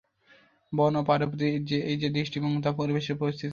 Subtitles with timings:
[0.73, 1.45] বন ও পাহাড়ের প্রতি
[1.89, 3.47] এই যে দৃষ্টিভঙ্গি তা পরিবেশ পরিস্থিতিকে বিপন্ন করেছে।